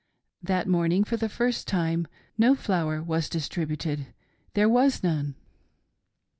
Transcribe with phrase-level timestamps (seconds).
[0.41, 4.07] That morn ing, for the first time, no flour was distributed—
[4.55, 5.35] there was none.